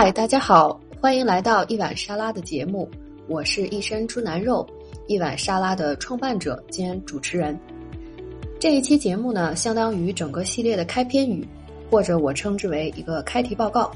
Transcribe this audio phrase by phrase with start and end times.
[0.00, 2.88] 嗨，大家好，欢迎来到一碗沙拉的节目，
[3.26, 4.64] 我是一身猪腩肉，
[5.08, 7.58] 一碗沙拉的创办者兼主持人。
[8.60, 11.44] 这一期节目呢，相当于整个系列的开篇语，
[11.90, 13.90] 或者我称之为一个开题报告。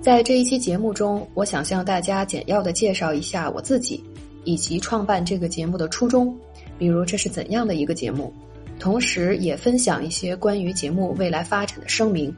[0.00, 4.02] 在这一期节目中，我想向大家简要的介绍一下我自己，
[4.42, 6.36] 以及创办这个节目的初衷，
[6.76, 8.34] 比如这是怎样的一个节目，
[8.80, 12.34] 同时也分享一些关于节目未来发展的声明。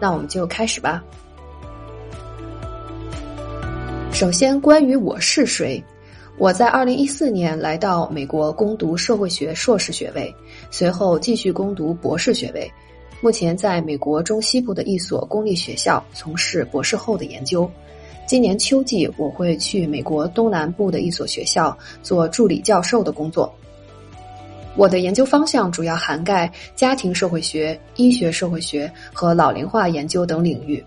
[0.00, 1.04] 那我们就开始吧。
[4.18, 5.80] 首先，关于我是谁，
[6.38, 10.34] 我在二零一四年来到美国攻读社会学硕士学位，
[10.72, 12.68] 随后继续攻读博士学位，
[13.20, 17.70] 目前在美国中西部的一所公立学校从事博士后的研究。
[18.26, 23.54] 今年秋季我会去美国东南部的一所学校做助理教授的工作。
[24.74, 30.84] 我的研究方向主要涵盖家庭社会学、医学社会学和老龄化研究等领域。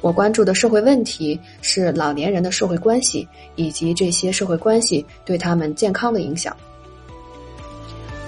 [0.00, 6.54] 我关注的社会问题是老年人的社会关系，以及这些社会关系对他们健康的影响。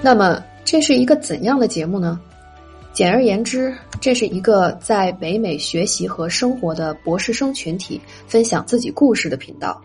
[0.01, 2.19] 那么，这是一个怎样的节目呢？
[2.93, 9.79] 简而言之，这是一个在北美学习和生活的博士生群体分享自己故事的频道。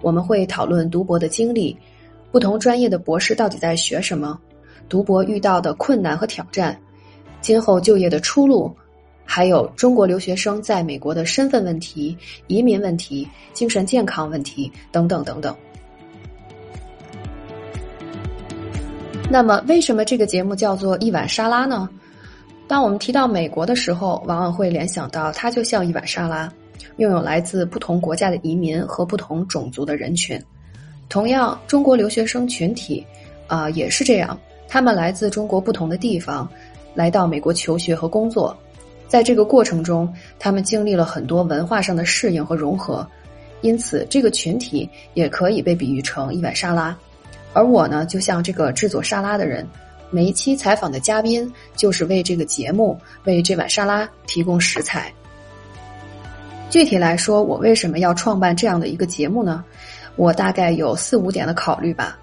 [0.00, 1.76] 我们会讨论读博的经历，
[2.32, 4.38] 不同专业的博士到底在学什么，
[4.88, 6.80] 读博遇到的困难和挑战，
[7.42, 8.74] 今后就业的出路。
[9.24, 12.16] 还有中国留学生在美国的身份问题、
[12.48, 15.54] 移民问题、精神健康问题等等等等。
[19.30, 21.88] 那么，为什么这个节目叫做一碗沙拉呢？
[22.66, 26.52] 当我们提到美国的时候，往往会联想到它就像一碗沙拉，
[26.96, 30.40] 拥有来自不同国家的移民和不同种族的人群。
[31.08, 33.06] 同样，中国留学生群体
[33.46, 36.48] 啊也是这样，他们来自中国不同的地方，
[36.94, 38.56] 来到美国求学和工作。
[39.10, 40.08] 在这个过程中，
[40.38, 43.04] 他们经历了很多文化上的适应和融合，
[43.60, 46.96] 因此这个群体也可以被比喻成一碗沙拉。
[47.52, 49.66] 而我呢，就像这个制作沙拉的人，
[50.10, 55.12] 每一期采访的嘉宾就是为这个节目、为这碗沙拉提供食材。
[56.70, 59.64] 具体来说，我为什么要创办这样的一个节目呢？
[60.14, 62.16] 我大概有四五点的考虑吧。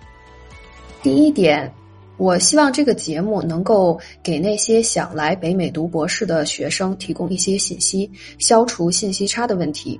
[1.04, 1.70] 第一点。
[2.18, 10.00] 我希望这个节目能够给那些想来北美读博士的学生提供一些信息，消除信息差的问题。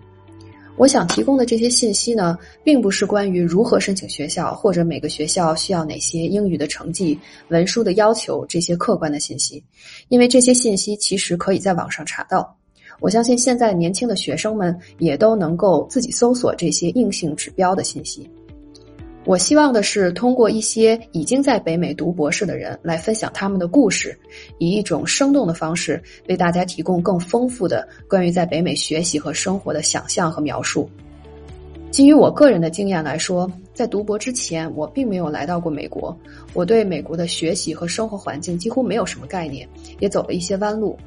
[0.78, 7.20] 我想提供的这些信息呢，并不是关于如何申请学校或者每个学校需要哪些英语的成绩、
[7.50, 9.64] 文书的要求这些客观的信息，
[10.10, 12.56] 因为这些信息其实可以在网上查到。
[13.00, 18.28] 我相信现在年轻的学生们也都能够自己搜索这些硬性指标的信息。
[19.28, 24.18] 我希望的是通过一些已经在北美读博士的人来分享他们的故事，
[24.58, 30.90] 以一种生动的方式为大家提供更丰富的关于在北美学习和生活的想象和描述。
[31.92, 36.18] 基于我个人的经验来说，在读博之前，我并没有来到过美国，
[36.54, 39.68] 我对美国的学习和生活环境几乎没有什么概念，
[40.00, 40.98] 也走了一些弯路。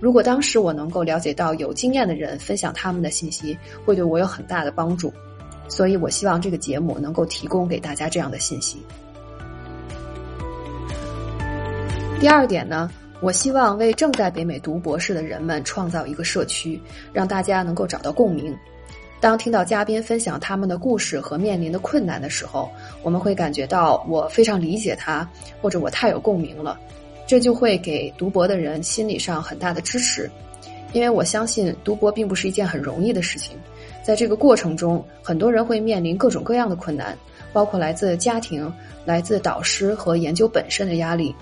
[0.00, 5.12] 如果当时我能够了解到有经验的人分享他们的信息，会对我有很大的帮助。
[5.68, 8.78] 所以，我希望这个节目能够提供给大家这样的信息。
[12.20, 12.90] 第二点呢，
[13.20, 16.80] 我希望为正在北美读博士的人们创造一个社区，
[17.12, 18.56] 让大家能够找到共鸣。
[19.20, 22.70] 当听到嘉宾分享他们的故事和面临的困难的时候，
[23.02, 25.28] 我们会感觉到我非常理解他，
[25.60, 26.78] 或者我太有共鸣了，
[27.26, 30.30] 这就会给读博的人心理上很大的支持。
[30.92, 33.58] 因为我相信读博并不是一件很容易的事情。
[34.08, 37.14] 在这个过程中，很多人会面临各种各样的困难，
[37.52, 38.72] 包括来自家庭、
[39.04, 41.34] 来自导师和研究本身的压力。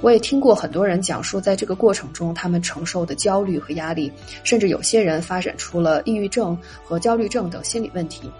[0.00, 4.12] 我也听过很多人讲述，在这个过程中他们承受的焦虑和压力，
[4.44, 8.30] 甚至有些人发展出了抑郁症和焦虑症等心理问题。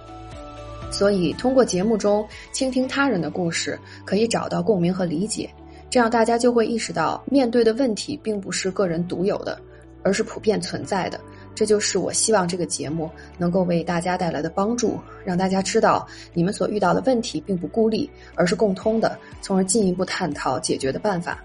[0.93, 5.51] 所以，通过节目中倾听他人的故事，可以找到共鸣和理解，
[5.91, 9.61] 这样大家就会意识到，面对的问题并不是个人独有的，
[10.05, 11.19] 而是普遍存在的。
[11.55, 21.43] 这就是我希望这个节目能够为大家带来的帮助，让大家知道你们所遇到的问题并不孤立，而是共通的，从而进一步探讨解决的办法。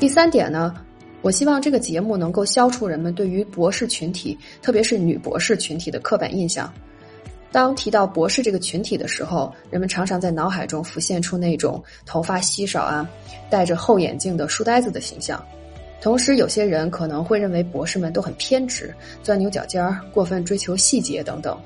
[0.00, 0.74] 第三点呢，
[1.22, 6.70] 我希望这个节目能够消除人们对于博士群体，特别是女博士群体的刻板印象。
[7.52, 13.08] 当提到博士这个群体的时候，人们常常在脑海中浮现出那种头发稀少啊、
[13.48, 15.40] 戴着厚眼镜的书呆子的形象。
[16.00, 21.58] 同时，有些人可能会认为博士们都很偏执、钻牛角尖儿、过分追求细节等等。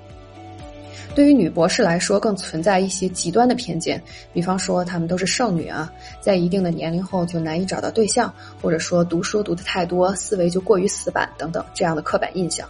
[1.14, 4.00] 对于女博士来说，更存在一些极端的偏见，
[4.32, 8.32] 比方说她们都是剩女啊，在一定的年龄后就难以找到对象，
[8.62, 12.68] 或者说读书读的太多，思维就过于死板等等这样的刻板印象。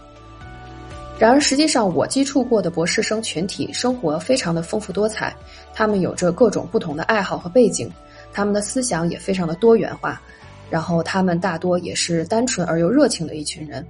[1.19, 5.35] 然而，实际上我接触过的博士生群体生活非常的丰富多彩，
[5.73, 7.91] 他们有着各种不同的爱好和背景，
[8.33, 10.19] 他们的思想也非常的多元化，
[10.69, 13.85] 然后他们大多也是单纯而又热情的一群人。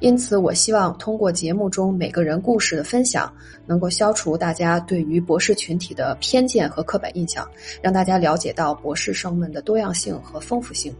[0.00, 3.32] 因此，我希望通过节目中每个人故事的分享，
[3.66, 7.48] 能够消除大家对于博士群体的偏见和刻板印象，
[7.82, 10.94] 让大家了解到博士生们的多样性和丰富性。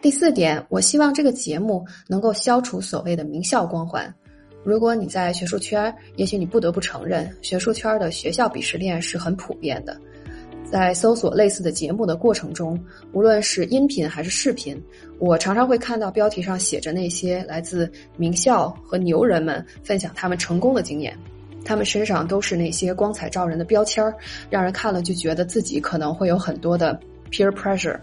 [0.00, 4.12] 第四点，我希望这个节目能够消除所谓的名校光环。
[4.62, 10.00] 如果你在学术圈，也许你不得不承认，学术圈的学校鄙视链是很普遍的。
[10.70, 12.78] 在搜索类似的节目的过程中，
[13.12, 14.78] 无论是音频还是视频，
[15.18, 21.16] 我常常会看到标题上写着那些来自名校和牛人们分享他们成功的经验，
[21.64, 24.14] 他们身上都是那些光彩照人的标签儿，
[24.50, 27.00] 让人看了就觉得自己可能会有很多的
[27.30, 27.98] peer pressure。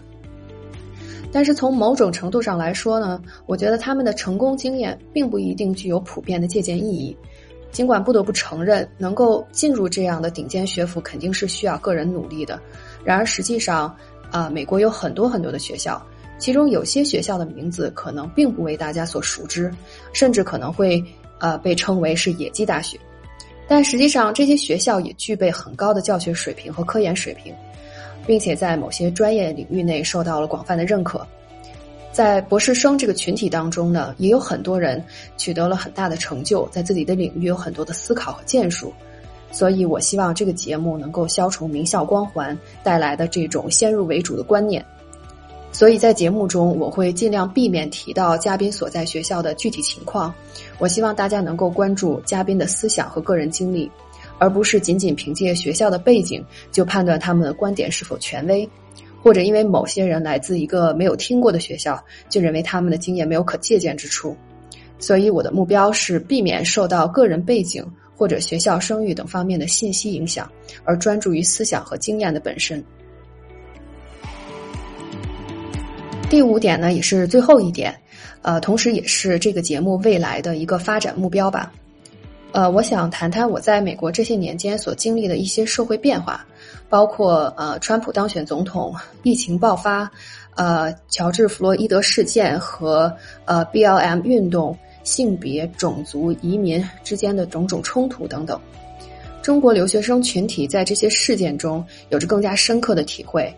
[1.32, 7.16] 但是从某种程度上来说呢，我觉得他们的成功经验并不一定具有普遍的借鉴意义。
[7.72, 12.58] 尽管不得不承认，能够进入这样的顶尖学府肯定是需要个人努力的。
[13.04, 13.94] 然而，实际上，
[14.30, 16.00] 啊，美国有很多很多的学校，
[16.38, 19.70] 其中有些学校的名字可能并不为大家所熟知，
[20.12, 21.04] 甚至可能会
[21.38, 22.98] 呃被称为是野鸡大学。
[23.68, 27.54] 但实际上，这些学校也具备很高的教学水平和科研水平，
[28.26, 31.26] 并且在某些专业领域内受到了广泛的认可。
[32.16, 35.04] 在博士生这个群体当中呢，也有很多人
[35.36, 38.90] 取得了很大的成就，在自己的领域有很多的思考和建树，
[39.52, 44.82] 所以我希望这个节目能够消除名校光环带来的这种先入为主的观念。
[45.72, 50.34] 所以在节目中，我会尽量避免提到嘉宾所在学校的具体情况。
[50.78, 53.90] 我希望大家能够关注嘉宾的思想和个人经历，
[54.38, 56.42] 而不是仅仅凭借学校的背景
[56.72, 58.66] 就判断他们的观点是否权威。
[59.26, 64.36] 或者因为某些人来自一个没有听过的学校，就认为他们的经验没有可借鉴之处，
[65.00, 67.84] 所以我的目标是避免受到个人背景
[68.14, 70.48] 或者学校声誉等方面的信息影响，
[70.84, 72.80] 而专注于思想和经验的本身。
[76.30, 77.92] 第五点呢，也是最后一点，
[78.42, 81.72] 呃，同时也是这个节目未来的一个发展目标吧。
[82.52, 86.46] 呃，我想谈谈我在美国这些年间所经历的一些社会变化，
[86.88, 90.10] 包括呃，川普当选总统、疫情爆发、
[90.54, 93.12] 呃，乔治·弗洛伊德事件和
[93.44, 98.60] 呃，BLM 运动、性别、种族、移民之间的种种冲突等等。
[99.42, 103.54] 中国留学生群体在这些事件中有着更加深刻的体会。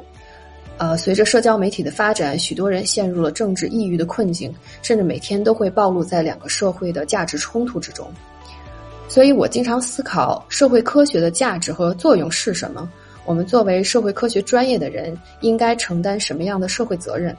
[0.76, 8.06] 呃，随着社交媒体的发展，许多人陷入了政治抑郁的困境，甚至每天都会暴露在两个社会的价值冲突之中。
[9.08, 12.88] 所以我经常思考社会科学的价值和作用是什么？
[13.28, 17.36] 我们作为社会科学专业的人，应该承担什么样的社会责任？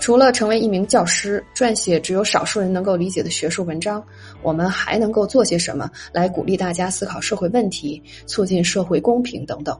[0.00, 4.02] 除了成为一名教师，撰写只有少数人能够理解的学术文章，
[4.42, 9.78] 我们还能够做些什么来鼓励大家思考社会问题，促进社会公平等等？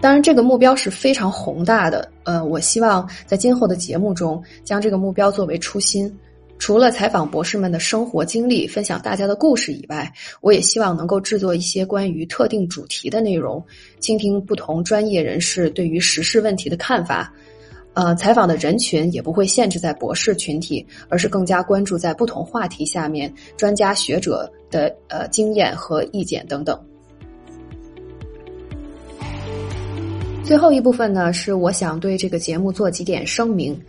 [0.00, 2.10] 当然，这个目标是非常宏大的。
[2.24, 6.12] 呃，我希望在今后的节目中，将这个目标作为初心。
[6.58, 10.10] 除了采访博士们的生活经历、分享大家的故事以外，
[10.40, 13.62] 我也希望能够制作一些关于特定主题的内容，
[14.00, 17.32] 倾听不同专业人士对于时事问题的看法。
[17.92, 26.78] 呃，采访的人群也不会限制在博士群体，而是更加关注在不同话题下面专家学者的呃经验和意见等等。
[30.44, 33.80] 最后一部分呢，是我想对这个节目做几点声明。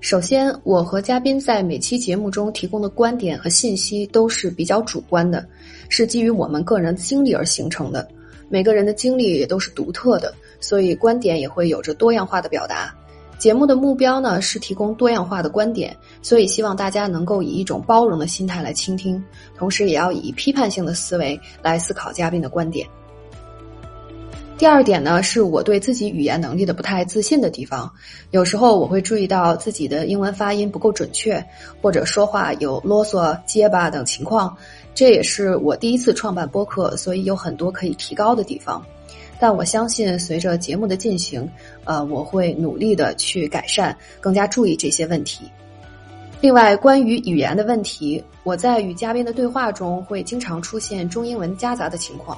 [0.00, 5.44] 首先，我和嘉宾在每期节目中提供的观点和信息都是比较主观的，
[5.88, 8.06] 是基于我们个人经历而形成的。
[8.48, 12.94] 每个人的经历也都是独特的，所以观点也会有着多样化的表达。
[13.38, 19.22] 节目的目标呢是提供多样化的观点，所以希望大家能够以一种包容的心态来倾听，
[19.56, 22.86] 同时也要以批判性的思维来思考嘉宾的观点。
[24.58, 27.88] 第二点呢，是我对自己语言能力的不太自信的地方。
[28.32, 31.42] 有时候我会注意到自己的英文发音不够准确，
[31.80, 34.56] 或者说话有啰嗦、结巴等情况。
[34.96, 38.84] 这也是我第一次创办播客，所以有很多可以提高的地方。
[39.38, 41.48] 但我相信，随着节目的进行，
[41.84, 45.44] 呃，我会努力的去改善，更加注意这些问题。
[46.40, 52.36] 另外，关于语言的问题，我在与嘉宾的对话中会经常出现中英文夹杂的情况。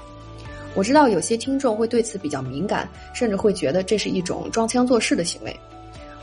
[0.74, 5.54] 我知道有些听众会对此比较敏感，甚至会觉得这是一种装腔作势的行为。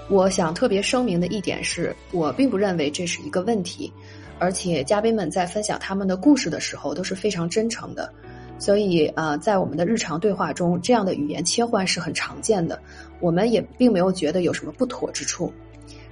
[0.10, 3.92] 我想特别声明的一点是，我并不认为这是一个问题。
[4.40, 8.12] 而且嘉宾们在分享他们的故事的时候都是非常真诚的。
[8.60, 12.80] 所以，呃，在我们的日常对话中，这样的语言切换是很常见的。
[13.20, 15.52] 我们也并没有觉得有什么不妥之处。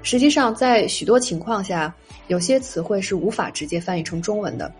[0.03, 1.95] 实际上，在许多情况下，
[2.27, 4.71] 有些词汇是无法直接翻译成中文的。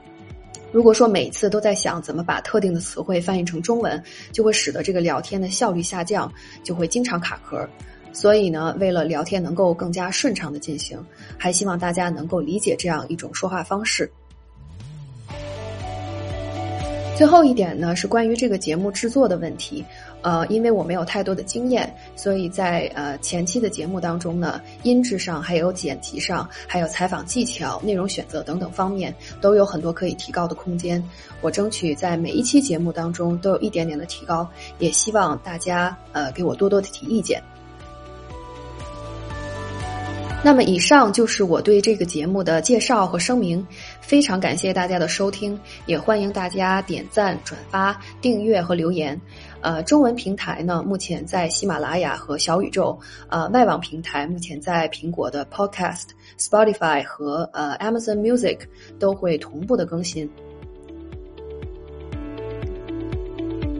[0.75, 4.03] 如果说每次都在想怎么把特定的词汇翻译成中文，
[4.33, 6.29] 就会使得这个聊天的效率下降，
[6.65, 7.65] 就会经常卡壳。
[8.11, 11.01] 所以呢，为了聊天能够更加顺畅的进行，
[11.37, 14.11] 还希望大家能够理解这样一种说话方式。
[17.15, 19.81] 最后一点呢，是关于这个节目制作的问题。
[20.25, 31.03] 呃，因为我没有太多的经验，所以在呃前期的节目当中呢，音质上、还有剪辑上、还有采访技巧、内容选择等等方面，都有很多可以提高的空间。
[31.41, 37.39] 我争取在每一期节目当中都有一点点的提高，也希望大家呃给我多多的提意见。
[40.45, 43.65] 那么，以上就是我对这个节目的介绍和声明。
[43.99, 49.19] 非常感谢大家的收听，也欢迎大家点赞、转发、订阅和留言。
[49.61, 52.95] 呃，中文平台呢，目前在喜马拉雅和小宇宙；
[53.27, 58.59] 呃，外网平台目前在苹果的 Podcast、Spotify 和呃 Amazon Music
[58.99, 60.29] 都会同步的更新。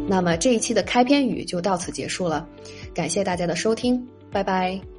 [0.08, 2.50] 那么这一期的开篇语就到此结束了，
[2.92, 4.95] 感谢大家的收听，拜拜。